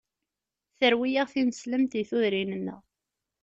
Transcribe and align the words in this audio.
Terwi-aɣ 0.77 1.27
tineslemt 1.33 1.91
deg 1.97 2.07
tudrin-nneɣ. 2.09 2.81